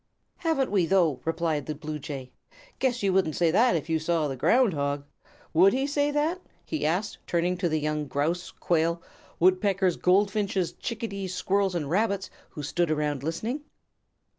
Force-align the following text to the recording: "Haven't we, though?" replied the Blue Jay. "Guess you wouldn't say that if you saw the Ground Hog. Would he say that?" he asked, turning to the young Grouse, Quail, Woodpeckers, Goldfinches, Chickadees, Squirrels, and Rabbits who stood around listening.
"Haven't 0.37 0.71
we, 0.71 0.87
though?" 0.87 1.19
replied 1.25 1.67
the 1.67 1.75
Blue 1.75 1.99
Jay. 1.99 2.31
"Guess 2.79 3.03
you 3.03 3.13
wouldn't 3.13 3.35
say 3.35 3.51
that 3.51 3.75
if 3.75 3.87
you 3.87 3.99
saw 3.99 4.27
the 4.27 4.35
Ground 4.35 4.73
Hog. 4.73 5.03
Would 5.53 5.73
he 5.73 5.85
say 5.85 6.09
that?" 6.09 6.41
he 6.65 6.87
asked, 6.87 7.19
turning 7.27 7.55
to 7.57 7.69
the 7.69 7.79
young 7.79 8.07
Grouse, 8.07 8.49
Quail, 8.49 8.99
Woodpeckers, 9.39 9.97
Goldfinches, 9.97 10.73
Chickadees, 10.73 11.35
Squirrels, 11.35 11.75
and 11.75 11.87
Rabbits 11.87 12.31
who 12.49 12.63
stood 12.63 12.89
around 12.89 13.21
listening. 13.21 13.61